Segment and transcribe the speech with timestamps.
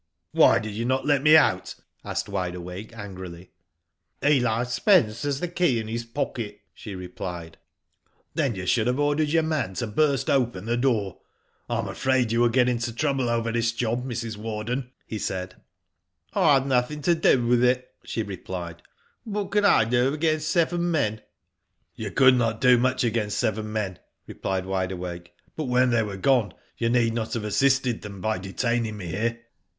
[0.31, 3.51] "Why did you not let me out?" asked Wide Awake, angrily.
[4.25, 7.55] "Eli Spence has the key in his pocket," she replied.
[7.55, 9.73] M Digitized byGoogk i62 IV//0 DID ITf '* Then you should have ordered your man
[9.75, 11.19] to burst open the door.
[11.69, 14.37] I am afraid you will get into trouble over this job, Mrs.
[14.37, 15.57] Warden," he said."
[16.33, 18.79] I had nothing to do with it," she replied *^
[19.23, 21.21] What could I do against seven men?"
[21.95, 26.55] You could not do much against seven men," replied Wide Awake," but when they were gone
[26.75, 29.39] you need not have assisted them by detaining me here.